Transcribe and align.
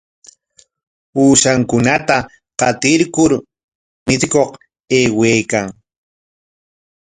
Ushankunata 1.23 2.17
qatirkur 2.59 3.31
michikuq 4.05 4.49
aywaykan. 4.97 5.67